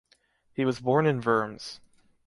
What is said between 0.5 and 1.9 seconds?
He was born in Worms.